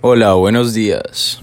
Hola, 0.00 0.34
buenos 0.34 0.74
días. 0.74 1.40